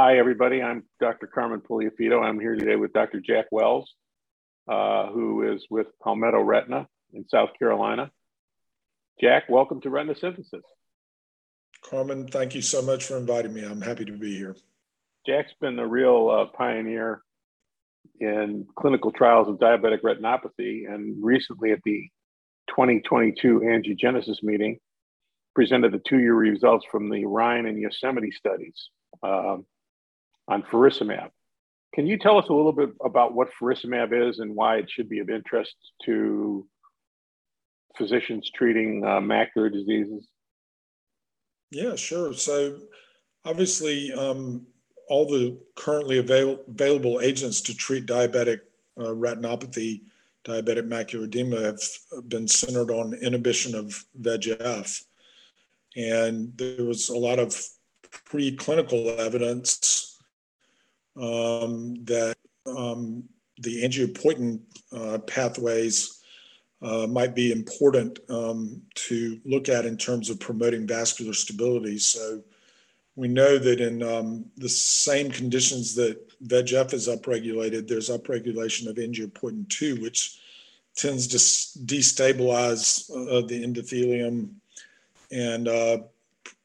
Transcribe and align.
hi, 0.00 0.16
everybody. 0.16 0.62
I'm 0.62 0.84
Dr. 1.00 1.26
Carmen 1.26 1.60
Puliafito. 1.60 2.22
I'm 2.22 2.38
here 2.38 2.54
today 2.54 2.76
with 2.76 2.92
Dr. 2.92 3.18
Jack 3.18 3.46
Wells, 3.50 3.94
uh, 4.68 5.08
who 5.08 5.52
is 5.52 5.66
with 5.70 5.88
Palmetto 6.00 6.40
Retina 6.40 6.86
in 7.14 7.28
South 7.28 7.48
Carolina. 7.58 8.08
Jack, 9.20 9.48
welcome 9.48 9.80
to 9.80 9.90
Retina 9.90 10.14
Synthesis. 10.14 10.62
Carmen, 11.84 12.28
thank 12.28 12.54
you 12.54 12.62
so 12.62 12.80
much 12.80 13.06
for 13.06 13.16
inviting 13.16 13.52
me. 13.52 13.64
I'm 13.64 13.80
happy 13.80 14.04
to 14.04 14.12
be 14.12 14.36
here. 14.36 14.54
Jack's 15.26 15.50
been 15.60 15.76
a 15.80 15.86
real 15.86 16.30
uh, 16.30 16.56
pioneer 16.56 17.22
in 18.20 18.68
clinical 18.76 19.10
trials 19.10 19.48
of 19.48 19.56
diabetic 19.56 20.02
retinopathy, 20.02 20.88
and 20.88 21.16
recently 21.20 21.72
at 21.72 21.82
the 21.84 22.08
2022 22.68 23.62
angiogenesis 23.64 24.44
meeting, 24.44 24.78
presented 25.56 25.90
the 25.90 26.02
two-year 26.08 26.34
results 26.34 26.86
from 26.88 27.10
the 27.10 27.24
Rhine 27.24 27.66
and 27.66 27.76
Yosemite 27.76 28.30
studies 28.30 28.90
um, 29.24 29.66
on 30.48 30.62
faricimab. 30.62 31.30
Can 31.94 32.06
you 32.06 32.18
tell 32.18 32.38
us 32.38 32.48
a 32.48 32.52
little 32.52 32.72
bit 32.72 32.90
about 33.04 33.34
what 33.34 33.48
faricimab 33.60 34.28
is 34.28 34.38
and 34.38 34.54
why 34.54 34.78
it 34.78 34.90
should 34.90 35.08
be 35.08 35.20
of 35.20 35.30
interest 35.30 35.74
to 36.04 36.66
physicians 37.96 38.50
treating 38.54 39.04
uh, 39.04 39.20
macular 39.20 39.72
diseases? 39.72 40.26
Yeah, 41.70 41.96
sure. 41.96 42.32
So 42.34 42.78
obviously, 43.44 44.12
um, 44.12 44.66
all 45.08 45.26
the 45.26 45.58
currently 45.76 46.18
avail- 46.18 46.60
available 46.68 47.20
agents 47.20 47.60
to 47.62 47.74
treat 47.74 48.06
diabetic 48.06 48.60
uh, 48.98 49.04
retinopathy, 49.04 50.02
diabetic 50.44 50.88
macular 50.88 51.24
edema, 51.24 51.60
have 51.60 51.80
been 52.28 52.46
centered 52.46 52.90
on 52.90 53.14
inhibition 53.14 53.74
of 53.74 54.04
VEGF. 54.20 55.02
And 55.96 56.56
there 56.56 56.84
was 56.84 57.08
a 57.08 57.16
lot 57.16 57.38
of 57.38 57.60
preclinical 58.30 59.18
evidence 59.18 60.07
um, 61.18 62.04
that 62.04 62.36
um, 62.66 63.24
the 63.58 63.82
angiopoietin 63.82 64.60
uh, 64.92 65.18
pathways 65.18 66.22
uh, 66.80 67.06
might 67.08 67.34
be 67.34 67.50
important 67.50 68.18
um, 68.28 68.80
to 68.94 69.40
look 69.44 69.68
at 69.68 69.84
in 69.84 69.96
terms 69.96 70.30
of 70.30 70.38
promoting 70.38 70.86
vascular 70.86 71.32
stability. 71.32 71.98
So 71.98 72.42
we 73.16 73.26
know 73.26 73.58
that 73.58 73.80
in 73.80 74.02
um, 74.02 74.44
the 74.56 74.68
same 74.68 75.30
conditions 75.30 75.94
that 75.96 76.16
VEGF 76.46 76.92
is 76.92 77.08
upregulated, 77.08 77.88
there's 77.88 78.10
upregulation 78.10 78.88
of 78.88 78.96
angiopoietin 78.96 79.68
2, 79.68 80.00
which 80.00 80.38
tends 80.94 81.26
to 81.28 81.36
destabilize 81.84 83.10
uh, 83.10 83.44
the 83.46 83.64
endothelium 83.64 84.50
and 85.32 85.68
uh, 85.68 85.98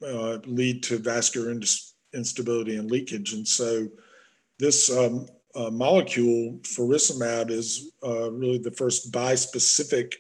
uh, 0.06 0.38
lead 0.46 0.84
to 0.84 0.98
vascular 0.98 1.56
instability 2.14 2.78
and 2.78 2.90
leakage. 2.90 3.34
And 3.34 3.48
so 3.48 3.88
this 4.60 4.92
um, 4.92 5.28
uh, 5.56 5.70
molecule, 5.70 6.60
faricimab, 6.64 7.50
is 7.50 7.92
uh, 8.04 8.32
really 8.32 8.58
the 8.58 8.72
first 8.72 9.12
bispecific 9.12 10.14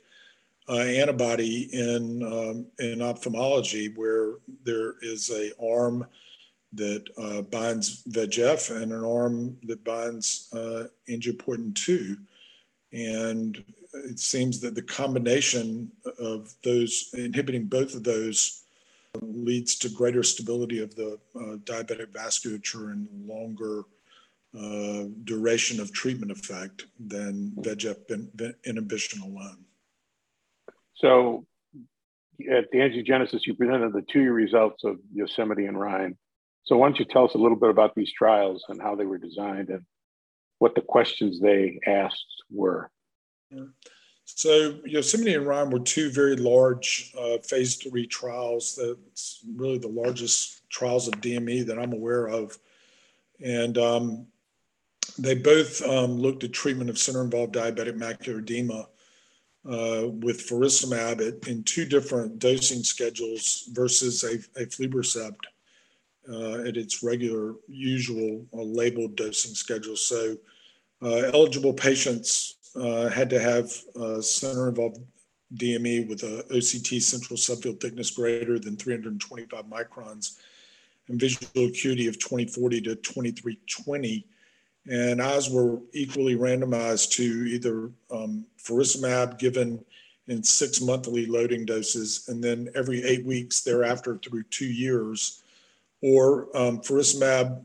uh, 0.70 0.78
antibody 0.78 1.70
in, 1.74 2.24
um, 2.24 2.66
in 2.80 3.02
ophthalmology 3.02 3.94
where 3.96 4.36
there 4.64 4.96
is 5.02 5.30
a 5.32 5.52
arm 5.62 6.06
that 6.74 7.04
uh, 7.18 7.42
binds 7.44 8.04
VEGF 8.10 8.82
and 8.82 8.92
an 8.92 9.04
arm 9.04 9.58
that 9.64 9.84
binds 9.84 10.50
uh, 10.54 10.86
angiopoietin 11.10 11.76
2. 11.76 12.18
And 12.94 13.64
it 13.94 14.20
seems 14.20 14.60
that 14.62 14.74
the 14.74 14.82
combination 14.82 15.92
of 16.20 16.54
those, 16.64 17.10
inhibiting 17.14 17.66
both 17.66 17.94
of 17.94 18.04
those, 18.04 18.64
leads 19.22 19.76
to 19.76 19.90
greater 19.90 20.24
stability 20.24 20.80
of 20.80 20.96
the 20.96 21.20
uh, 21.36 21.58
diabetic 21.66 22.08
vasculature 22.08 22.92
and 22.92 23.08
longer 23.28 23.84
uh, 24.58 25.06
duration 25.24 25.80
of 25.80 25.92
treatment 25.92 26.32
effect 26.32 26.86
than 27.00 27.52
VEGF 27.58 28.54
inhibition 28.66 29.22
alone. 29.22 29.66
So, 30.96 31.46
at 32.52 32.70
the 32.72 32.80
angiogenesis, 32.80 33.46
you 33.46 33.56
presented 33.56 33.94
the 33.94 34.04
two 34.04 34.22
year 34.22 34.34
results 34.34 34.84
of 34.84 35.00
Yosemite 35.12 35.66
and 35.66 35.80
Rhine. 35.80 36.18
So, 36.66 36.78
why 36.78 36.88
don't 36.88 37.00
you 37.00 37.06
tell 37.06 37.26
us 37.26 37.34
a 37.34 37.40
little 37.40 37.58
bit 37.58 37.70
about 37.70 37.96
these 37.96 38.12
trials 38.14 38.64
and 38.70 38.82
how 38.82 38.96
they 38.96 39.06
were 39.06 39.18
designed 39.18 39.70
and 39.70 39.86
what 40.60 40.76
the 40.76 40.82
questions 40.82 41.40
they 41.40 41.80
asked 41.86 42.44
were? 42.52 42.92
So, 44.26 44.80
Yosemite 44.86 45.34
and 45.34 45.48
Rhine 45.48 45.70
were 45.72 45.80
two 45.80 46.12
very 46.12 46.36
large 46.36 47.12
uh, 47.20 47.40
phase 47.40 47.76
three 47.76 48.08
trials. 48.08 48.76
That's 48.76 49.44
really 49.56 49.78
the 49.78 49.90
largest 49.90 50.70
trials 50.70 51.08
of 51.08 51.16
DME 51.16 51.66
that 51.66 51.78
I'm 51.80 51.94
aware 51.94 52.28
of. 52.28 52.58
And 53.44 53.78
um, 53.78 54.28
they 55.18 55.36
both 55.36 55.82
um, 55.84 56.18
looked 56.18 56.44
at 56.44 56.54
treatment 56.54 56.90
of 56.90 56.98
center 56.98 57.24
involved 57.24 57.56
diabetic 57.56 57.98
macular 57.98 58.40
edema 58.40 58.88
uh, 59.66 60.10
with 60.10 60.48
faricimab 60.48 61.48
in 61.48 61.64
two 61.64 61.86
different 61.86 62.40
dosing 62.40 62.84
schedules 62.84 63.70
versus 63.72 64.24
a, 64.24 64.38
aflibercept 64.62 65.46
uh, 66.30 66.68
at 66.68 66.78
its 66.78 67.04
regular, 67.04 67.56
usual 67.68 68.46
uh, 68.54 68.62
labeled 68.62 69.16
dosing 69.16 69.54
schedule. 69.54 69.96
So, 69.96 70.38
uh, 71.02 71.30
eligible 71.34 71.74
patients 71.74 72.56
uh, 72.76 73.10
had 73.10 73.30
to 73.30 73.40
have 73.40 73.70
center 74.24 74.70
involved 74.70 75.00
DME 75.56 76.08
with 76.08 76.24
a 76.24 76.46
OCT 76.50 77.02
central 77.02 77.38
subfield 77.38 77.82
thickness 77.82 78.10
greater 78.10 78.58
than 78.58 78.78
325 78.78 79.66
microns 79.66 80.38
and 81.10 81.20
visual 81.20 81.68
acuity 81.68 82.08
of 82.08 82.18
2040 82.20 82.82
to 82.82 82.96
2320. 82.96 84.26
And 84.90 85.22
eyes 85.22 85.50
were 85.50 85.80
equally 85.94 86.36
randomized 86.36 87.12
to 87.12 87.24
either 87.24 87.90
um, 88.12 88.46
faricimab 88.62 89.40
given 89.40 89.84
in 90.28 90.44
six 90.44 90.82
monthly 90.82 91.26
loading 91.26 91.66
doses 91.66 92.26
and 92.28 92.44
then 92.44 92.70
every 92.76 93.04
eight 93.04 93.26
weeks 93.26 93.62
thereafter 93.62 94.18
through 94.18 94.44
two 94.44 94.66
years 94.66 95.44
or 96.02 96.48
um, 96.56 96.80
faricimab 96.80 97.64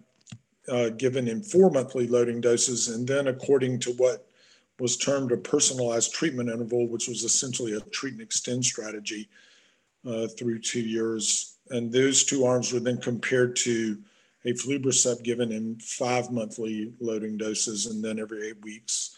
uh, 0.69 0.91
given 0.91 1.29
in 1.29 1.43
four 1.43 1.71
monthly 1.71 2.07
loading 2.07 2.41
doses, 2.41 2.89
and 2.89 3.07
then 3.07 3.29
according 3.29 3.79
to 3.81 3.93
what 3.93 4.27
was 4.79 4.97
termed 4.97 5.33
a 5.33 5.37
personalized 5.37 6.13
treatment 6.13 6.49
interval, 6.49 6.87
which 6.87 7.09
was 7.09 7.25
essentially 7.25 7.75
a 7.75 7.81
treat 7.91 8.13
and 8.13 8.23
extend 8.23 8.65
strategy 8.65 9.29
uh, 10.07 10.29
through 10.29 10.59
two 10.59 10.81
years. 10.81 11.57
And 11.71 11.91
those 11.91 12.25
two 12.25 12.45
arms 12.45 12.73
were 12.73 12.81
then 12.81 12.99
compared 12.99 13.57
to 13.57 13.99
aflibercept 14.47 15.23
given 15.23 15.53
in 15.53 15.79
five 15.81 16.31
monthly 16.31 16.93
loading 17.01 17.37
doses 17.37 17.87
and 17.87 18.03
then 18.03 18.19
every 18.19 18.49
eight 18.49 18.63
weeks 18.63 19.17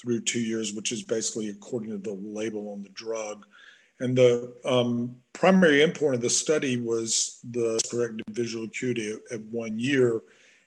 through 0.00 0.20
two 0.20 0.40
years, 0.40 0.72
which 0.74 0.92
is 0.92 1.02
basically 1.02 1.48
according 1.48 1.90
to 1.90 1.98
the 1.98 2.12
label 2.12 2.72
on 2.72 2.82
the 2.82 2.88
drug. 2.90 3.46
And 4.00 4.16
the 4.16 4.54
um, 4.64 5.16
primary 5.32 5.78
endpoint 5.78 6.14
of 6.14 6.20
the 6.20 6.28
study 6.28 6.76
was 6.76 7.40
the 7.50 7.80
corrected 7.90 8.24
visual 8.30 8.66
acuity 8.66 9.12
at, 9.12 9.38
at 9.38 9.44
one 9.46 9.78
year. 9.78 10.20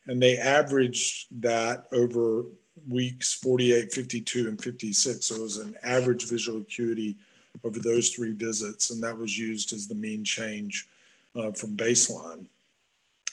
And 0.08 0.22
they 0.22 0.38
averaged 0.38 1.28
that 1.42 1.86
over 1.92 2.46
weeks 2.88 3.34
48, 3.36 3.94
52, 3.94 4.48
and 4.48 4.60
56. 4.60 5.26
So 5.26 5.36
it 5.36 5.42
was 5.42 5.58
an 5.58 5.76
average 5.84 6.28
visual 6.28 6.62
acuity 6.62 7.18
over 7.64 7.80
those 7.80 8.10
three 8.10 8.32
visits. 8.32 8.90
And 8.90 9.04
that 9.04 9.18
was 9.18 9.38
used 9.38 9.74
as 9.74 9.88
the 9.88 9.96
mean 9.96 10.24
change 10.24 10.88
uh, 11.36 11.52
from 11.52 11.78
baseline. 11.78 12.46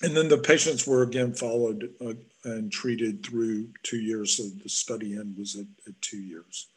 And 0.03 0.15
then 0.17 0.29
the 0.29 0.39
patients 0.39 0.87
were 0.87 1.03
again 1.03 1.33
followed 1.33 1.91
uh, 2.05 2.13
and 2.45 2.71
treated 2.71 3.25
through 3.25 3.69
two 3.83 3.99
years. 3.99 4.37
So 4.37 4.45
the 4.63 4.69
study 4.69 5.17
end 5.17 5.37
was 5.39 5.57
at, 5.57 5.67
at 5.87 6.01
two 6.03 6.21
years. 6.21 6.69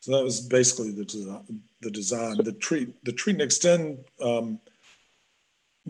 So 0.00 0.16
that 0.16 0.24
was 0.24 0.40
basically 0.40 0.92
the 0.92 1.04
design. 1.04 1.60
The 1.80 1.90
design, 1.90 2.36
the 2.38 2.52
treat, 2.52 3.04
the 3.04 3.12
treat 3.12 3.34
and 3.34 3.42
extend 3.42 3.98
um, 4.22 4.60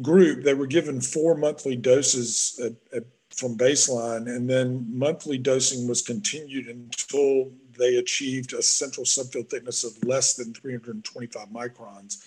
group. 0.02 0.44
They 0.44 0.54
were 0.54 0.66
given 0.66 1.00
four 1.00 1.34
monthly 1.34 1.76
doses 1.76 2.58
at, 2.64 2.96
at, 2.96 3.04
from 3.30 3.56
baseline, 3.56 4.34
and 4.34 4.48
then 4.48 4.86
monthly 4.90 5.38
dosing 5.38 5.86
was 5.86 6.02
continued 6.02 6.66
until 6.66 7.52
they 7.78 7.96
achieved 7.96 8.52
a 8.52 8.62
central 8.62 9.04
subfield 9.04 9.48
thickness 9.48 9.84
of 9.84 10.02
less 10.04 10.34
than 10.34 10.52
325 10.54 11.48
microns. 11.48 12.24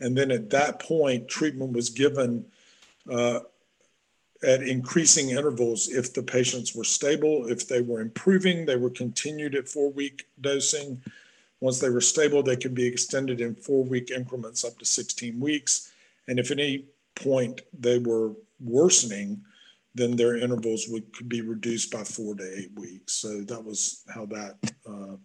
And 0.00 0.16
then 0.16 0.30
at 0.30 0.50
that 0.50 0.78
point, 0.78 1.28
treatment 1.28 1.72
was 1.72 1.90
given 1.90 2.44
uh, 3.10 3.40
at 4.44 4.62
increasing 4.62 5.30
intervals 5.30 5.88
if 5.88 6.12
the 6.12 6.22
patients 6.22 6.74
were 6.74 6.84
stable. 6.84 7.46
If 7.46 7.68
they 7.68 7.80
were 7.80 8.00
improving, 8.00 8.66
they 8.66 8.76
were 8.76 8.90
continued 8.90 9.54
at 9.54 9.68
four 9.68 9.92
week 9.92 10.26
dosing. 10.40 11.00
Once 11.60 11.78
they 11.78 11.90
were 11.90 12.00
stable, 12.00 12.42
they 12.42 12.56
could 12.56 12.74
be 12.74 12.86
extended 12.86 13.40
in 13.40 13.54
four 13.54 13.84
week 13.84 14.10
increments 14.10 14.64
up 14.64 14.78
to 14.78 14.84
16 14.84 15.38
weeks. 15.38 15.92
And 16.26 16.38
if 16.40 16.50
at 16.50 16.58
any 16.58 16.86
point 17.14 17.60
they 17.78 17.98
were 17.98 18.32
worsening, 18.60 19.42
then 19.94 20.16
their 20.16 20.36
intervals 20.36 20.86
would 20.88 21.12
could 21.12 21.28
be 21.28 21.42
reduced 21.42 21.92
by 21.92 22.02
four 22.02 22.34
to 22.34 22.58
eight 22.58 22.72
weeks. 22.76 23.12
So 23.12 23.42
that 23.42 23.62
was 23.62 24.02
how 24.12 24.26
that 24.26 24.56
uh, 24.88 25.16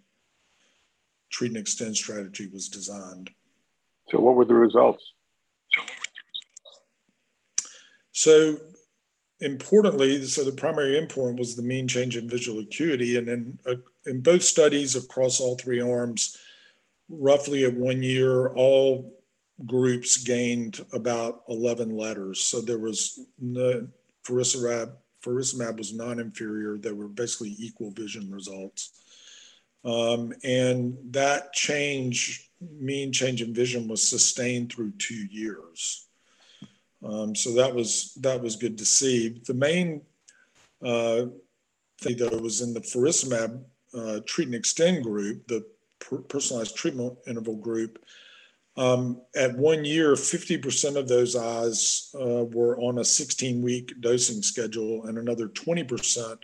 treat 1.31 1.51
and 1.51 1.57
extend 1.57 1.95
strategy 1.95 2.49
was 2.51 2.69
designed. 2.69 3.29
So, 4.09 4.19
what 4.19 4.35
were 4.35 4.45
the 4.45 4.53
results? 4.53 5.03
So, 5.71 5.83
importantly, 9.41 10.25
so 10.25 10.43
the 10.43 10.51
primary 10.51 10.99
endpoint 10.99 11.37
was 11.37 11.55
the 11.55 11.61
mean 11.61 11.87
change 11.87 12.17
in 12.17 12.27
visual 12.27 12.59
acuity. 12.59 13.17
And 13.17 13.29
in, 13.29 13.59
uh, 13.67 13.75
in 14.07 14.21
both 14.21 14.43
studies 14.43 14.95
across 14.95 15.39
all 15.39 15.55
three 15.55 15.79
arms, 15.79 16.37
roughly 17.09 17.65
at 17.65 17.75
one 17.75 18.01
year, 18.01 18.53
all 18.53 19.13
groups 19.65 20.17
gained 20.17 20.83
about 20.93 21.43
11 21.47 21.95
letters. 21.95 22.41
So 22.41 22.59
there 22.59 22.79
was 22.79 23.19
no, 23.39 23.87
faricimab, 24.27 24.93
faricimab 25.23 25.77
was 25.77 25.93
non-inferior. 25.93 26.77
They 26.77 26.91
were 26.91 27.07
basically 27.07 27.55
equal 27.59 27.91
vision 27.91 28.31
results. 28.31 28.93
Um, 29.85 30.33
and 30.43 30.97
that 31.11 31.53
change, 31.53 32.49
mean 32.59 33.13
change 33.13 33.43
in 33.43 33.53
vision 33.53 33.87
was 33.87 34.01
sustained 34.01 34.73
through 34.73 34.93
two 34.97 35.25
years. 35.29 36.06
Um, 37.03 37.35
so 37.35 37.53
that 37.53 37.73
was 37.73 38.13
that 38.21 38.41
was 38.41 38.55
good 38.55 38.77
to 38.77 38.85
see. 38.85 39.41
The 39.45 39.53
main 39.53 40.01
uh, 40.81 41.25
thing 41.99 42.17
though 42.17 42.37
was 42.37 42.61
in 42.61 42.73
the 42.73 42.81
faricimab 42.81 43.63
uh, 43.93 44.19
treat 44.25 44.47
and 44.47 44.55
extend 44.55 45.03
group, 45.03 45.47
the 45.47 45.65
per- 45.99 46.17
personalized 46.17 46.75
treatment 46.75 47.17
interval 47.27 47.55
group. 47.55 48.03
Um, 48.75 49.21
at 49.35 49.57
one 49.57 49.83
year, 49.85 50.13
50% 50.13 50.97
of 50.97 51.07
those 51.07 51.35
eyes 51.35 52.13
uh, 52.13 52.45
were 52.45 52.79
on 52.79 52.99
a 52.99 53.05
16 53.05 53.61
week 53.61 53.99
dosing 54.01 54.43
schedule, 54.43 55.05
and 55.05 55.17
another 55.17 55.47
20% 55.47 56.37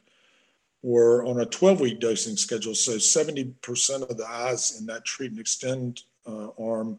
were 0.82 1.24
on 1.26 1.42
a 1.42 1.46
12 1.46 1.80
week 1.80 2.00
dosing 2.00 2.36
schedule. 2.36 2.74
So 2.74 2.94
70% 2.94 4.10
of 4.10 4.18
the 4.18 4.28
eyes 4.28 4.80
in 4.80 4.88
that 4.88 5.06
treat 5.06 5.32
and 5.32 5.40
extend 5.40 6.02
uh, 6.26 6.50
arm 6.60 6.98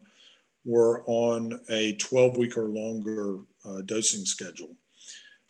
were 0.65 1.03
on 1.05 1.59
a 1.69 1.93
12 1.93 2.37
week 2.37 2.57
or 2.57 2.65
longer 2.65 3.39
uh, 3.63 3.81
dosing 3.85 4.25
schedule. 4.25 4.75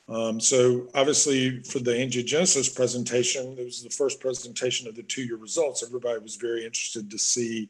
Um, 0.07 0.39
so 0.39 0.88
obviously 0.94 1.63
for 1.63 1.79
the 1.79 1.91
angiogenesis 1.91 2.75
presentation, 2.75 3.56
it 3.57 3.63
was 3.63 3.81
the 3.81 3.89
first 3.89 4.19
presentation 4.19 4.88
of 4.88 4.95
the 4.95 5.03
two-year 5.03 5.38
results. 5.38 5.83
Everybody 5.83 6.19
was 6.19 6.35
very 6.35 6.63
interested 6.63 7.09
to 7.09 7.17
see 7.17 7.69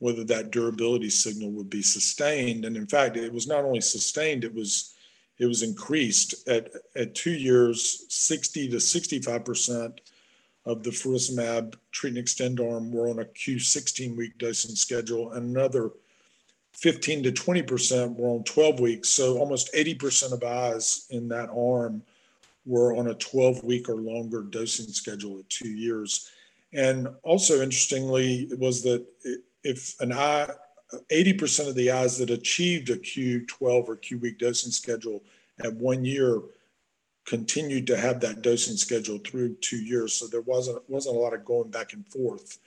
whether 0.00 0.24
that 0.24 0.50
durability 0.50 1.10
signal 1.10 1.50
would 1.52 1.70
be 1.70 1.82
sustained. 1.82 2.64
And 2.64 2.76
in 2.76 2.86
fact, 2.86 3.16
it 3.16 3.32
was 3.32 3.46
not 3.46 3.64
only 3.64 3.80
sustained, 3.80 4.44
it 4.44 4.54
was 4.54 4.94
it 5.38 5.46
was 5.46 5.62
increased 5.62 6.48
at, 6.48 6.68
at 6.96 7.14
two 7.14 7.30
years, 7.30 8.06
60 8.08 8.70
to 8.70 8.76
65% 8.76 9.98
of 10.66 10.82
the 10.82 10.90
faricimab 10.90 11.76
treat 11.92 12.10
and 12.10 12.18
extend 12.18 12.58
arm 12.58 12.90
were 12.90 13.08
on 13.08 13.20
a 13.20 13.24
Q16 13.24 14.16
week 14.16 14.36
dosing 14.38 14.74
schedule, 14.74 15.32
and 15.32 15.56
another 15.56 15.90
15 16.78 17.24
to 17.24 17.32
20% 17.32 18.16
were 18.16 18.28
on 18.28 18.44
12 18.44 18.80
weeks. 18.80 19.08
So 19.08 19.38
almost 19.38 19.72
80% 19.74 20.32
of 20.32 20.44
eyes 20.44 21.06
in 21.10 21.28
that 21.28 21.50
arm 21.50 22.02
were 22.64 22.96
on 22.96 23.08
a 23.08 23.14
12 23.14 23.64
week 23.64 23.88
or 23.88 23.96
longer 23.96 24.42
dosing 24.42 24.86
schedule 24.86 25.38
at 25.40 25.48
two 25.48 25.70
years. 25.70 26.30
And 26.72 27.08
also 27.22 27.62
interestingly, 27.62 28.48
it 28.50 28.58
was 28.58 28.82
that 28.82 29.04
if 29.64 30.00
an 30.00 30.12
eye, 30.12 30.48
80% 31.10 31.68
of 31.68 31.74
the 31.74 31.90
eyes 31.90 32.16
that 32.18 32.30
achieved 32.30 32.90
a 32.90 32.96
Q12 32.96 33.88
or 33.88 33.96
Q 33.96 34.18
week 34.18 34.38
dosing 34.38 34.70
schedule 34.70 35.24
at 35.64 35.74
one 35.74 36.04
year 36.04 36.40
continued 37.26 37.86
to 37.88 37.96
have 37.96 38.20
that 38.20 38.42
dosing 38.42 38.76
schedule 38.76 39.18
through 39.18 39.54
two 39.56 39.76
years. 39.76 40.14
So 40.14 40.26
there 40.26 40.40
wasn't 40.42 40.88
wasn't 40.88 41.16
a 41.16 41.18
lot 41.18 41.34
of 41.34 41.44
going 41.44 41.70
back 41.70 41.92
and 41.92 42.06
forth. 42.06 42.58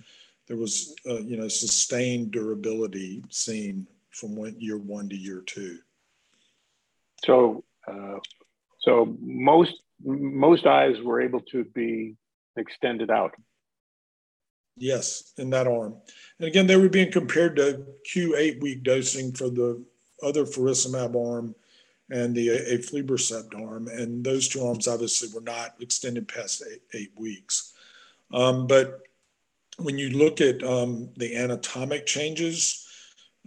There 0.47 0.57
was, 0.57 0.95
uh, 1.09 1.19
you 1.19 1.37
know, 1.37 1.47
sustained 1.47 2.31
durability 2.31 3.23
seen 3.29 3.87
from 4.21 4.35
one, 4.35 4.55
year 4.59 4.77
one 4.77 5.09
to 5.09 5.15
year 5.15 5.41
two. 5.45 5.79
So, 7.25 7.63
uh, 7.87 8.19
so 8.79 9.17
most 9.19 9.73
most 10.03 10.65
eyes 10.65 10.95
were 11.03 11.21
able 11.21 11.41
to 11.51 11.63
be 11.63 12.15
extended 12.55 13.11
out. 13.11 13.33
Yes, 14.77 15.33
in 15.37 15.49
that 15.51 15.67
arm. 15.67 15.95
And 16.39 16.47
again, 16.47 16.65
they 16.65 16.77
were 16.77 16.89
being 16.89 17.11
compared 17.11 17.55
to 17.57 17.85
Q8 18.11 18.61
week 18.61 18.83
dosing 18.83 19.33
for 19.33 19.49
the 19.49 19.83
other 20.23 20.45
faricimab 20.45 21.15
arm 21.15 21.53
and 22.09 22.33
the 22.33 22.47
aflibercept 22.47 23.53
arm. 23.55 23.87
And 23.87 24.23
those 24.23 24.47
two 24.47 24.65
arms 24.65 24.87
obviously 24.87 25.29
were 25.33 25.41
not 25.45 25.75
extended 25.81 26.27
past 26.27 26.63
eight, 26.71 26.81
eight 26.93 27.11
weeks. 27.15 27.73
Um, 28.33 28.65
but 28.65 29.01
when 29.77 29.97
you 29.97 30.09
look 30.09 30.41
at 30.41 30.63
um, 30.63 31.09
the 31.17 31.35
anatomic 31.35 32.05
changes, 32.05 32.87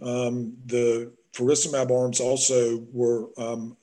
um, 0.01 0.55
the 0.65 1.11
faricimab 1.33 1.91
arms 1.91 2.19
also 2.19 2.85
were, 2.91 3.29
um, 3.37 3.77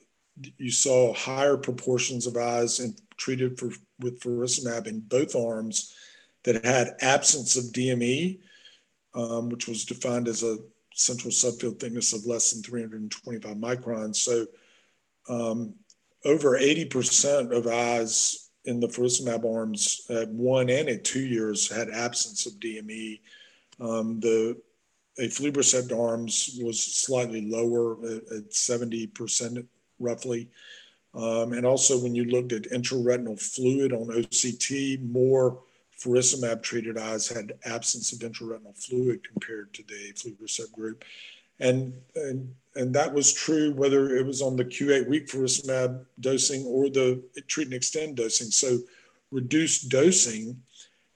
you 0.57 0.71
saw 0.71 1.13
higher 1.13 1.57
proportions 1.57 2.27
of 2.27 2.37
eyes 2.37 2.79
in, 2.79 2.95
treated 3.17 3.57
for, 3.57 3.69
with 3.99 4.19
faricimab 4.19 4.87
in 4.87 4.99
both 4.99 5.35
arms 5.35 5.95
that 6.43 6.65
had 6.65 6.95
absence 7.01 7.55
of 7.55 7.65
DME, 7.65 8.39
um, 9.15 9.49
which 9.49 9.67
was 9.67 9.85
defined 9.85 10.27
as 10.27 10.43
a 10.43 10.57
central 10.93 11.31
subfield 11.31 11.79
thickness 11.79 12.13
of 12.13 12.25
less 12.25 12.51
than 12.51 12.61
325 12.63 13.55
microns. 13.57 14.17
So 14.17 14.45
um, 15.29 15.73
over 16.25 16.57
80% 16.57 17.55
of 17.55 17.67
eyes 17.67 18.49
in 18.65 18.79
the 18.79 18.87
faricimab 18.87 19.45
arms 19.45 20.05
at 20.09 20.29
one 20.29 20.69
and 20.69 20.89
at 20.89 21.03
two 21.03 21.25
years 21.25 21.69
had 21.69 21.89
absence 21.89 22.45
of 22.45 22.53
DME. 22.53 23.19
Um, 23.79 24.19
the 24.19 24.61
aflibercept 25.19 25.97
arms 25.97 26.59
was 26.61 26.81
slightly 26.81 27.41
lower 27.49 27.93
at, 28.05 28.23
at 28.31 28.49
70% 28.51 29.65
roughly. 29.99 30.49
Um, 31.13 31.53
and 31.53 31.65
also 31.65 31.99
when 31.99 32.15
you 32.15 32.25
looked 32.25 32.53
at 32.53 32.63
intraretinal 32.63 33.39
fluid 33.39 33.93
on 33.93 34.07
OCT, 34.07 35.07
more 35.11 35.59
faricimab 35.99 36.63
treated 36.63 36.97
eyes 36.97 37.27
had 37.27 37.53
absence 37.65 38.11
of 38.11 38.19
intraretinal 38.19 38.75
fluid 38.75 39.21
compared 39.27 39.73
to 39.73 39.83
the 39.83 40.13
aflibercept 40.13 40.71
group. 40.71 41.03
And, 41.59 41.93
and, 42.15 42.53
and 42.75 42.93
that 42.95 43.13
was 43.13 43.31
true 43.31 43.73
whether 43.73 44.15
it 44.15 44.25
was 44.25 44.41
on 44.41 44.55
the 44.55 44.65
Q8 44.65 45.07
week 45.07 45.27
faricimab 45.27 46.05
dosing 46.19 46.65
or 46.65 46.89
the 46.89 47.23
treat 47.47 47.67
and 47.67 47.75
extend 47.75 48.17
dosing. 48.17 48.47
So 48.47 48.79
reduced 49.31 49.89
dosing 49.89 50.61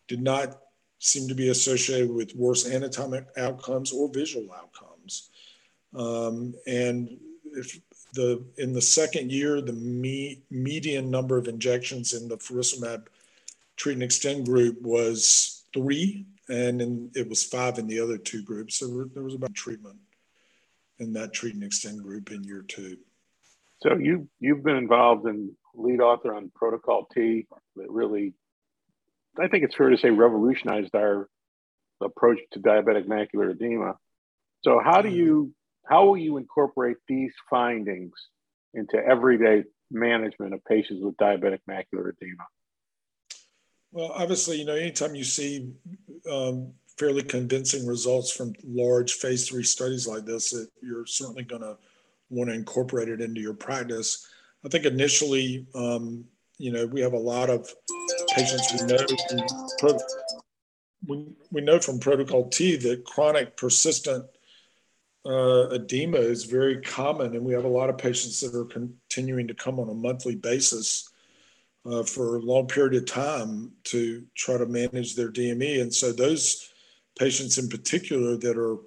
did 0.07 0.21
not 0.21 0.59
seem 0.99 1.27
to 1.27 1.35
be 1.35 1.49
associated 1.49 2.13
with 2.13 2.35
worse 2.35 2.67
anatomic 2.67 3.25
outcomes 3.37 3.91
or 3.91 4.09
visual 4.11 4.51
outcomes. 4.53 5.29
Um, 5.95 6.53
and 6.65 7.17
if 7.53 7.79
the 8.13 8.43
in 8.57 8.73
the 8.73 8.81
second 8.81 9.31
year, 9.31 9.61
the 9.61 9.73
me, 9.73 10.41
median 10.49 11.09
number 11.09 11.37
of 11.37 11.47
injections 11.47 12.13
in 12.13 12.27
the 12.27 12.37
faricimab 12.37 13.07
treat 13.75 13.93
and 13.93 14.03
extend 14.03 14.45
group 14.45 14.81
was 14.81 15.63
three, 15.73 16.25
and 16.49 16.81
in, 16.81 17.11
it 17.15 17.29
was 17.29 17.43
five 17.43 17.77
in 17.77 17.87
the 17.87 17.99
other 17.99 18.17
two 18.17 18.43
groups. 18.43 18.75
So 18.75 19.05
there 19.13 19.23
was 19.23 19.35
about 19.35 19.53
treatment 19.53 19.97
in 20.99 21.13
that 21.13 21.33
treat 21.33 21.53
and 21.53 21.63
extend 21.63 22.01
group 22.01 22.31
in 22.31 22.43
year 22.43 22.63
two. 22.67 22.97
So 23.79 23.95
you 23.95 24.27
you've 24.39 24.63
been 24.63 24.77
involved 24.77 25.27
in 25.27 25.55
lead 25.75 26.01
author 26.01 26.33
on 26.33 26.51
Protocol 26.55 27.07
T 27.13 27.45
that 27.75 27.89
really 27.89 28.33
I 29.39 29.47
think 29.47 29.63
it's 29.63 29.75
fair 29.75 29.89
to 29.89 29.97
say 29.97 30.09
revolutionized 30.09 30.95
our 30.95 31.29
approach 32.01 32.39
to 32.51 32.59
diabetic 32.59 33.05
macular 33.05 33.51
edema. 33.51 33.95
So 34.63 34.79
how 34.83 35.01
do 35.01 35.09
you 35.09 35.53
how 35.85 36.05
will 36.05 36.17
you 36.17 36.37
incorporate 36.37 36.97
these 37.07 37.31
findings 37.49 38.13
into 38.73 38.97
everyday 38.97 39.63
management 39.89 40.53
of 40.53 40.63
patients 40.65 41.01
with 41.03 41.15
diabetic 41.17 41.59
macular 41.69 42.11
edema? 42.11 42.45
Well, 43.91 44.11
obviously, 44.13 44.59
you 44.59 44.65
know, 44.65 44.75
anytime 44.75 45.15
you 45.15 45.23
see 45.23 45.71
um, 46.29 46.73
fairly 46.97 47.23
convincing 47.23 47.87
results 47.87 48.31
from 48.31 48.53
large 48.65 49.13
phase 49.13 49.47
three 49.47 49.63
studies 49.63 50.07
like 50.07 50.25
this, 50.25 50.53
it, 50.53 50.69
you're 50.81 51.05
certainly 51.05 51.43
going 51.43 51.61
to 51.61 51.77
want 52.29 52.49
to 52.49 52.55
incorporate 52.55 53.07
it 53.07 53.21
into 53.21 53.39
your 53.39 53.53
practice. 53.53 54.27
I 54.65 54.69
think 54.69 54.85
initially, 54.85 55.65
um, 55.73 56.25
you 56.57 56.71
know, 56.71 56.85
we 56.85 57.01
have 57.01 57.13
a 57.13 57.17
lot 57.17 57.49
of 57.49 57.73
patients 58.37 58.73
we 58.73 58.87
know 58.87 59.05
from, 59.79 59.97
we, 61.07 61.25
we 61.51 61.61
know 61.61 61.79
from 61.79 61.99
Protocol 61.99 62.49
T 62.49 62.75
that 62.77 63.03
chronic 63.05 63.57
persistent 63.57 64.25
uh, 65.25 65.69
edema 65.69 66.17
is 66.17 66.45
very 66.45 66.81
common, 66.81 67.35
and 67.35 67.43
we 67.43 67.53
have 67.53 67.65
a 67.65 67.69
lot 67.69 67.89
of 67.89 67.97
patients 67.97 68.39
that 68.41 68.55
are 68.57 68.65
continuing 68.65 69.47
to 69.47 69.53
come 69.53 69.79
on 69.79 69.89
a 69.89 69.93
monthly 69.93 70.35
basis 70.35 71.09
uh, 71.85 72.03
for 72.03 72.37
a 72.37 72.41
long 72.41 72.67
period 72.67 72.95
of 72.95 73.05
time 73.05 73.71
to 73.83 74.23
try 74.35 74.57
to 74.57 74.65
manage 74.65 75.15
their 75.15 75.31
DME. 75.31 75.81
And 75.81 75.93
so 75.93 76.11
those 76.11 76.69
patients 77.17 77.57
in 77.57 77.67
particular 77.67 78.37
that 78.37 78.57
are 78.57 78.77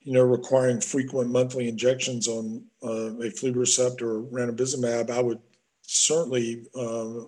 you 0.00 0.12
know, 0.12 0.22
requiring 0.22 0.80
frequent 0.80 1.30
monthly 1.30 1.68
injections 1.68 2.28
on 2.28 2.64
uh, 2.80 3.10
aflibercept 3.26 4.00
or 4.02 4.22
ranibizumab, 4.22 5.10
I 5.10 5.20
would 5.20 5.40
certainly 5.82 6.62
uh, 6.78 7.26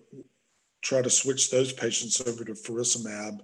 try 0.82 1.02
to 1.02 1.10
switch 1.10 1.50
those 1.50 1.72
patients 1.72 2.20
over 2.20 2.44
to 2.44 2.52
faricimab. 2.52 3.40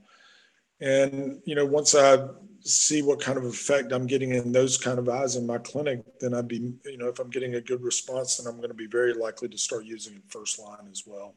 And, 0.81 1.41
you 1.45 1.55
know, 1.55 1.67
once 1.67 1.95
I 1.95 2.27
see 2.61 3.03
what 3.03 3.21
kind 3.21 3.39
of 3.39 3.45
effect 3.45 3.93
I'm 3.93 4.07
getting 4.07 4.35
in 4.35 4.53
those 4.53 4.79
kind 4.79 4.99
of 4.99 5.09
eyes 5.09 5.37
in 5.37 5.47
my 5.47 5.59
clinic, 5.59 6.03
then 6.21 6.35
I'd 6.35 6.49
be, 6.49 6.73
you 6.85 6.99
know, 6.99 7.09
if 7.09 7.19
I'm 7.19 7.31
getting 7.31 7.55
a 7.55 7.61
good 7.61 7.83
response, 7.83 8.37
then 8.37 8.47
I'm 8.47 8.59
going 8.59 8.71
to 8.71 8.75
be 8.75 8.87
very 8.87 9.15
likely 9.15 9.49
to 9.49 9.59
start 9.59 9.85
using 9.85 10.15
it 10.15 10.23
first 10.29 10.59
line 10.59 10.89
as 10.91 11.05
well. 11.07 11.35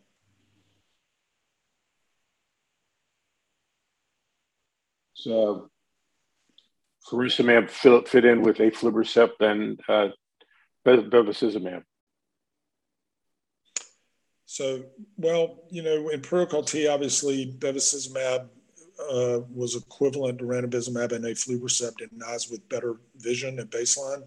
So 5.14 5.70
faricimab 7.10 7.70
fit, 7.70 8.26
in 8.26 8.42
with 8.42 8.58
aflibercept 8.58 9.42
and 9.42 9.80
uh, 9.88 10.10
bevacizumab. 10.86 11.84
So, 14.48 14.86
well, 15.18 15.60
you 15.70 15.84
know, 15.84 16.08
in 16.08 16.22
protocol 16.22 16.64
T, 16.64 16.88
obviously 16.88 17.54
bevacizumab 17.60 18.48
uh, 18.98 19.42
was 19.54 19.76
equivalent 19.76 20.40
to 20.40 20.46
ranibizumab 20.46 21.12
and 21.12 21.26
aflibercept 21.26 22.02
in 22.02 22.24
eyes 22.26 22.50
with 22.50 22.68
better 22.70 22.96
vision 23.18 23.60
at 23.60 23.70
baseline. 23.70 24.24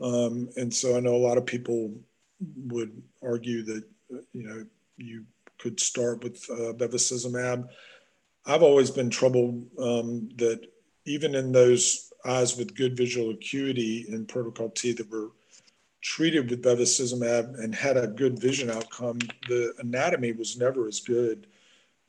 Um, 0.00 0.48
and 0.56 0.74
so 0.74 0.96
I 0.96 1.00
know 1.00 1.14
a 1.14 1.26
lot 1.28 1.38
of 1.38 1.46
people 1.46 1.94
would 2.66 3.00
argue 3.22 3.62
that, 3.62 3.84
you 4.32 4.42
know, 4.42 4.66
you 4.96 5.24
could 5.56 5.78
start 5.78 6.24
with 6.24 6.44
uh, 6.50 6.72
bevacizumab. 6.72 7.68
I've 8.44 8.64
always 8.64 8.90
been 8.90 9.08
troubled 9.08 9.64
um, 9.78 10.30
that 10.34 10.66
even 11.04 11.36
in 11.36 11.52
those 11.52 12.12
eyes 12.24 12.56
with 12.56 12.74
good 12.74 12.96
visual 12.96 13.30
acuity 13.30 14.04
in 14.08 14.26
protocol 14.26 14.70
T 14.70 14.92
that 14.92 15.08
were 15.08 15.30
treated 16.02 16.50
with 16.50 16.62
bevacizumab 16.62 17.62
and 17.62 17.74
had 17.74 17.96
a 17.96 18.08
good 18.08 18.38
vision 18.38 18.70
outcome, 18.70 19.18
the 19.48 19.72
anatomy 19.78 20.32
was 20.32 20.58
never 20.58 20.86
as 20.88 21.00
good. 21.00 21.46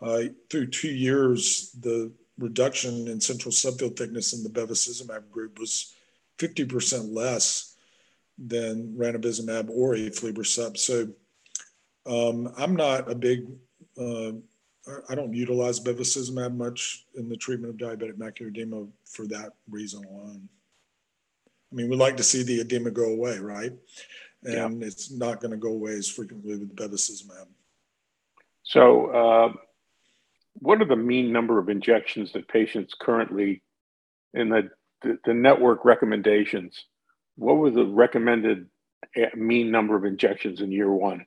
Uh, 0.01 0.23
through 0.49 0.67
two 0.67 0.89
years, 0.89 1.71
the 1.79 2.11
reduction 2.39 3.07
in 3.07 3.21
central 3.21 3.51
subfield 3.51 3.95
thickness 3.95 4.33
in 4.33 4.43
the 4.43 4.49
bevacizumab 4.49 5.29
group 5.29 5.59
was 5.59 5.93
50% 6.39 7.13
less 7.13 7.75
than 8.37 8.95
ranibizumab 8.97 9.69
or 9.69 9.93
aflibercept. 9.93 10.77
So 10.77 11.09
um, 12.05 12.51
I'm 12.57 12.75
not 12.75 13.09
a 13.09 13.15
big, 13.15 13.45
uh, 13.97 14.31
I 15.07 15.15
don't 15.15 15.33
utilize 15.33 15.79
bevacizumab 15.79 16.55
much 16.57 17.05
in 17.15 17.29
the 17.29 17.37
treatment 17.37 17.69
of 17.69 17.77
diabetic 17.77 18.17
macular 18.17 18.47
edema 18.47 18.87
for 19.05 19.27
that 19.27 19.53
reason 19.69 20.03
alone. 20.05 20.49
I 21.73 21.75
mean, 21.75 21.89
we 21.89 21.95
like 21.95 22.17
to 22.17 22.23
see 22.23 22.43
the 22.43 22.61
edema 22.61 22.91
go 22.91 23.05
away, 23.05 23.39
right? 23.39 23.73
And 24.43 24.81
yeah. 24.81 24.87
it's 24.87 25.09
not 25.09 25.41
going 25.41 25.51
to 25.51 25.57
go 25.57 25.69
away 25.69 25.93
as 25.93 26.07
frequently 26.07 26.55
with 26.55 26.75
the 26.75 26.83
bevacizumab. 26.83 27.47
So, 28.61 29.07
uh, 29.07 29.53
what 30.53 30.81
are 30.81 30.85
the 30.85 30.95
mean 30.95 31.31
number 31.31 31.57
of 31.57 31.69
injections 31.69 32.31
that 32.33 32.47
patients 32.47 32.93
currently 32.99 33.63
in 34.35 34.49
the, 34.49 34.69
the, 35.01 35.17
the 35.25 35.33
network 35.33 35.83
recommendations? 35.83 36.85
What 37.37 37.55
was 37.55 37.73
the 37.73 37.85
recommended 37.85 38.67
eh, 39.15 39.29
mean 39.35 39.71
number 39.71 39.95
of 39.95 40.05
injections 40.05 40.61
in 40.61 40.71
year 40.71 40.91
one? 40.91 41.25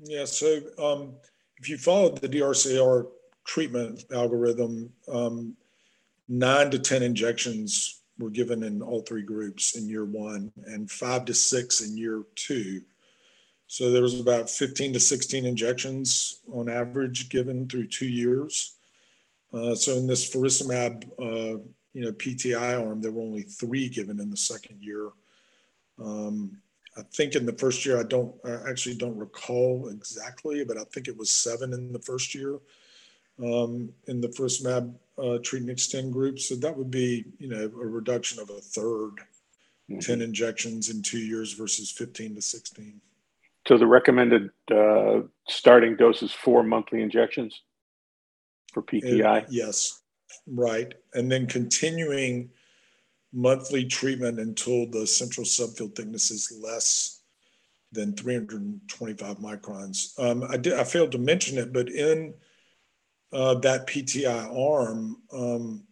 Yeah, 0.00 0.24
so 0.24 0.60
um, 0.82 1.14
if 1.58 1.68
you 1.68 1.78
followed 1.78 2.20
the 2.20 2.28
DRCR 2.28 3.06
treatment 3.44 4.04
algorithm, 4.12 4.90
um, 5.10 5.56
nine 6.28 6.70
to 6.70 6.80
10 6.80 7.04
injections 7.04 7.97
were 8.18 8.30
given 8.30 8.62
in 8.64 8.82
all 8.82 9.02
three 9.02 9.22
groups 9.22 9.76
in 9.76 9.88
year 9.88 10.04
one 10.04 10.52
and 10.66 10.90
five 10.90 11.24
to 11.26 11.34
six 11.34 11.80
in 11.80 11.96
year 11.96 12.24
two. 12.34 12.82
So 13.66 13.90
there 13.90 14.02
was 14.02 14.18
about 14.18 14.48
15 14.48 14.94
to 14.94 15.00
16 15.00 15.44
injections 15.44 16.40
on 16.52 16.68
average 16.68 17.28
given 17.28 17.68
through 17.68 17.88
two 17.88 18.08
years. 18.08 18.76
Uh, 19.52 19.74
so 19.74 19.96
in 19.96 20.06
this 20.06 20.34
faricimab, 20.34 21.04
uh, 21.18 21.60
you 21.92 22.04
know, 22.04 22.12
PTI 22.12 22.86
arm, 22.86 23.00
there 23.00 23.12
were 23.12 23.22
only 23.22 23.42
three 23.42 23.88
given 23.88 24.20
in 24.20 24.30
the 24.30 24.36
second 24.36 24.82
year. 24.82 25.10
Um, 26.02 26.58
I 26.96 27.02
think 27.14 27.34
in 27.34 27.46
the 27.46 27.52
first 27.52 27.84
year, 27.84 28.00
I 28.00 28.04
don't, 28.04 28.34
I 28.44 28.68
actually 28.68 28.96
don't 28.96 29.16
recall 29.16 29.88
exactly, 29.88 30.64
but 30.64 30.78
I 30.78 30.84
think 30.84 31.06
it 31.06 31.16
was 31.16 31.30
seven 31.30 31.72
in 31.72 31.92
the 31.92 32.00
first 32.00 32.34
year 32.34 32.58
um, 33.42 33.90
in 34.06 34.20
the 34.20 34.28
faricimab 34.28 34.94
uh, 35.22 35.38
treat 35.42 35.62
and 35.62 35.70
extend 35.70 36.12
group. 36.12 36.38
So 36.38 36.54
that 36.56 36.76
would 36.76 36.90
be, 36.90 37.24
you 37.38 37.48
know, 37.48 37.64
a 37.64 37.86
reduction 37.86 38.40
of 38.40 38.50
a 38.50 38.54
3rd 38.54 39.16
mm-hmm. 39.90 39.98
10 39.98 40.22
injections 40.22 40.90
in 40.90 41.02
two 41.02 41.18
years 41.18 41.52
versus 41.54 41.90
15 41.90 42.36
to 42.36 42.42
16. 42.42 43.00
So 43.66 43.76
the 43.76 43.86
recommended 43.86 44.50
uh, 44.72 45.20
starting 45.48 45.96
dose 45.96 46.22
is 46.22 46.32
four 46.32 46.62
monthly 46.62 47.02
injections 47.02 47.60
for 48.72 48.82
PTI? 48.82 49.46
yes, 49.50 50.02
right. 50.46 50.92
And 51.14 51.30
then 51.30 51.46
continuing 51.46 52.50
monthly 53.32 53.84
treatment 53.84 54.38
until 54.38 54.86
the 54.90 55.06
central 55.06 55.44
subfield 55.44 55.94
thickness 55.94 56.30
is 56.30 56.52
less 56.62 57.20
than 57.92 58.14
325 58.14 59.36
microns. 59.38 60.18
Um, 60.18 60.44
I, 60.48 60.56
did, 60.56 60.74
I 60.74 60.84
failed 60.84 61.12
to 61.12 61.18
mention 61.18 61.58
it, 61.58 61.72
but 61.72 61.90
in 61.90 62.34
uh, 63.32 63.54
that 63.54 63.86
PTI 63.86 64.56
arm, 64.56 65.16
um, 65.32 65.84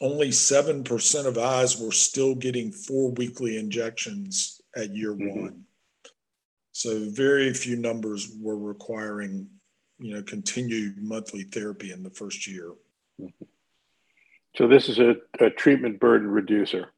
only 0.00 0.28
7% 0.28 1.26
of 1.26 1.38
eyes 1.38 1.80
were 1.80 1.92
still 1.92 2.34
getting 2.34 2.72
four 2.72 3.12
weekly 3.12 3.56
injections 3.56 4.60
at 4.76 4.94
year 4.94 5.14
mm-hmm. 5.14 5.40
one. 5.40 5.64
So 6.72 7.08
very 7.10 7.54
few 7.54 7.76
numbers 7.76 8.32
were 8.40 8.58
requiring, 8.58 9.48
you 9.98 10.14
know, 10.14 10.22
continued 10.22 11.02
monthly 11.02 11.44
therapy 11.44 11.92
in 11.92 12.02
the 12.02 12.10
first 12.10 12.46
year. 12.46 12.72
Mm-hmm. 13.20 13.44
So 14.56 14.68
this 14.68 14.88
is 14.88 14.98
a, 14.98 15.16
a 15.40 15.50
treatment 15.50 16.00
burden 16.00 16.28
reducer. 16.28 16.90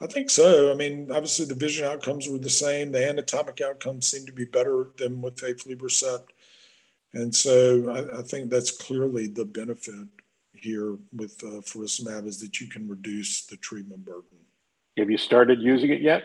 I 0.00 0.06
think 0.06 0.28
so. 0.28 0.70
I 0.70 0.74
mean, 0.74 1.10
obviously 1.10 1.46
the 1.46 1.54
vision 1.54 1.86
outcomes 1.86 2.28
were 2.28 2.38
the 2.38 2.50
same. 2.50 2.92
The 2.92 3.08
anatomic 3.08 3.62
outcomes 3.62 4.06
seemed 4.06 4.26
to 4.26 4.32
be 4.32 4.44
better 4.44 4.88
than 4.98 5.22
with 5.22 5.36
aflibercept. 5.36 6.26
And 7.16 7.34
so 7.34 7.88
I, 7.88 8.18
I 8.18 8.22
think 8.22 8.50
that's 8.50 8.70
clearly 8.70 9.26
the 9.26 9.46
benefit 9.46 10.06
here 10.52 10.98
with 11.14 11.42
uh, 11.42 11.62
faricimab 11.62 12.26
is 12.26 12.40
that 12.40 12.60
you 12.60 12.68
can 12.68 12.86
reduce 12.86 13.46
the 13.46 13.56
treatment 13.56 14.04
burden. 14.04 14.36
Have 14.98 15.10
you 15.10 15.16
started 15.16 15.62
using 15.62 15.90
it 15.90 16.02
yet? 16.02 16.24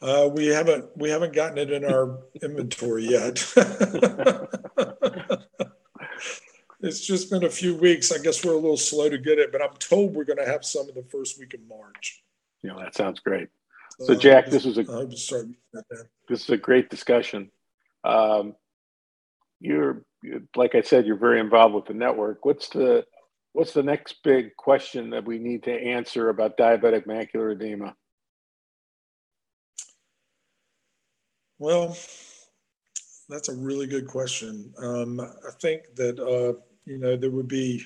Uh, 0.00 0.30
we 0.32 0.46
haven't 0.46 0.86
we 0.96 1.10
haven't 1.10 1.34
gotten 1.34 1.58
it 1.58 1.70
in 1.70 1.84
our 1.84 2.20
inventory 2.42 3.04
yet. 3.04 3.52
it's 6.80 7.04
just 7.04 7.30
been 7.30 7.44
a 7.44 7.50
few 7.50 7.76
weeks. 7.76 8.10
I 8.10 8.16
guess 8.22 8.42
we're 8.42 8.54
a 8.54 8.56
little 8.56 8.78
slow 8.78 9.10
to 9.10 9.18
get 9.18 9.38
it, 9.38 9.52
but 9.52 9.60
I'm 9.60 9.76
told 9.78 10.14
we're 10.14 10.24
going 10.24 10.38
to 10.38 10.46
have 10.46 10.64
some 10.64 10.88
in 10.88 10.94
the 10.94 11.02
first 11.02 11.38
week 11.38 11.52
of 11.52 11.60
March. 11.68 12.22
Yeah, 12.62 12.72
that 12.78 12.94
sounds 12.94 13.20
great. 13.20 13.48
So, 14.00 14.14
Jack, 14.14 14.46
this 14.46 14.64
is 14.64 14.78
a 14.78 14.84
this 16.26 16.42
is 16.44 16.50
a 16.50 16.56
great 16.56 16.88
discussion. 16.88 17.50
Um, 18.02 18.54
you're 19.60 20.02
like 20.56 20.74
I 20.74 20.82
said, 20.82 21.06
you're 21.06 21.16
very 21.16 21.40
involved 21.40 21.74
with 21.74 21.86
the 21.86 21.94
network. 21.94 22.44
What's 22.44 22.68
the 22.68 23.04
what's 23.52 23.72
the 23.72 23.82
next 23.82 24.16
big 24.22 24.56
question 24.56 25.10
that 25.10 25.24
we 25.24 25.38
need 25.38 25.62
to 25.64 25.72
answer 25.72 26.28
about 26.28 26.56
diabetic 26.56 27.06
macular 27.06 27.52
edema? 27.52 27.94
Well, 31.58 31.96
that's 33.28 33.48
a 33.48 33.56
really 33.56 33.86
good 33.86 34.06
question. 34.06 34.72
Um, 34.78 35.20
I 35.20 35.50
think 35.60 35.82
that 35.96 36.18
uh, 36.18 36.60
you 36.84 36.98
know 36.98 37.16
there 37.16 37.30
would 37.30 37.48
be 37.48 37.84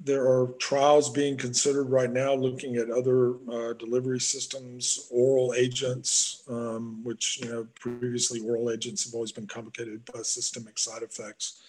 there 0.00 0.24
are 0.24 0.48
trials 0.58 1.10
being 1.10 1.36
considered 1.36 1.84
right 1.84 2.10
now 2.10 2.34
looking 2.34 2.76
at 2.76 2.90
other 2.90 3.34
uh, 3.50 3.72
delivery 3.74 4.20
systems, 4.20 5.08
oral 5.10 5.54
agents, 5.54 6.42
um, 6.48 7.02
which, 7.04 7.40
you 7.42 7.48
know, 7.50 7.66
previously 7.74 8.40
oral 8.40 8.70
agents 8.70 9.04
have 9.04 9.14
always 9.14 9.32
been 9.32 9.46
complicated 9.46 10.04
by 10.12 10.22
systemic 10.22 10.78
side 10.78 11.02
effects. 11.02 11.62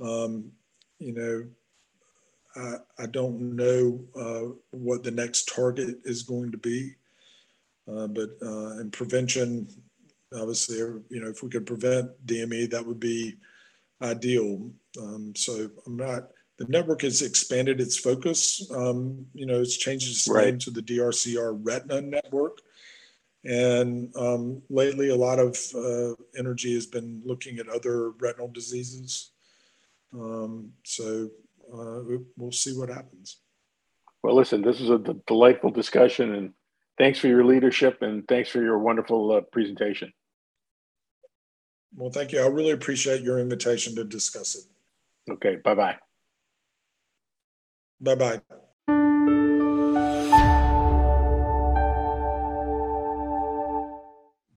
Um, 0.00 0.52
you 0.98 1.12
know, 1.12 1.44
I, 2.56 3.02
I 3.04 3.06
don't 3.06 3.56
know 3.56 4.00
uh, 4.18 4.54
what 4.70 5.02
the 5.02 5.10
next 5.10 5.48
target 5.54 6.00
is 6.04 6.22
going 6.22 6.52
to 6.52 6.58
be, 6.58 6.94
uh, 7.88 8.06
but 8.08 8.30
uh, 8.42 8.80
in 8.80 8.90
prevention, 8.90 9.68
obviously, 10.34 10.76
you 10.76 11.20
know, 11.20 11.28
if 11.28 11.42
we 11.42 11.50
could 11.50 11.66
prevent 11.66 12.10
DME, 12.26 12.70
that 12.70 12.86
would 12.86 13.00
be 13.00 13.36
ideal. 14.02 14.70
Um, 15.00 15.32
so 15.34 15.70
I'm 15.86 15.96
not 15.96 16.28
the 16.62 16.68
network 16.72 17.02
has 17.02 17.22
expanded 17.22 17.80
its 17.80 17.98
focus. 17.98 18.70
Um, 18.70 19.26
you 19.34 19.46
know, 19.46 19.60
it's 19.60 19.76
changed 19.76 20.08
its 20.08 20.28
right. 20.28 20.46
name 20.46 20.58
to 20.60 20.70
the 20.70 20.82
DRCR 20.82 21.58
Retina 21.60 22.00
Network. 22.00 22.58
And 23.44 24.14
um, 24.16 24.62
lately, 24.70 25.08
a 25.08 25.16
lot 25.16 25.40
of 25.40 25.58
uh, 25.74 26.14
energy 26.38 26.72
has 26.74 26.86
been 26.86 27.20
looking 27.24 27.58
at 27.58 27.68
other 27.68 28.10
retinal 28.10 28.46
diseases. 28.46 29.32
Um, 30.14 30.70
so 30.84 31.30
uh, 31.74 32.02
we'll 32.36 32.52
see 32.52 32.78
what 32.78 32.88
happens. 32.88 33.38
Well, 34.22 34.36
listen, 34.36 34.62
this 34.62 34.80
is 34.80 34.90
a 34.90 34.98
delightful 35.26 35.72
discussion, 35.72 36.32
and 36.36 36.52
thanks 36.96 37.18
for 37.18 37.26
your 37.26 37.44
leadership 37.44 38.02
and 38.02 38.26
thanks 38.28 38.50
for 38.50 38.62
your 38.62 38.78
wonderful 38.78 39.32
uh, 39.32 39.40
presentation. 39.40 40.12
Well, 41.96 42.10
thank 42.10 42.30
you. 42.30 42.40
I 42.40 42.46
really 42.46 42.70
appreciate 42.70 43.22
your 43.22 43.40
invitation 43.40 43.96
to 43.96 44.04
discuss 44.04 44.54
it. 44.54 45.32
Okay, 45.32 45.56
bye 45.56 45.74
bye. 45.74 45.96
Bye 48.02 48.16
bye. 48.16 48.40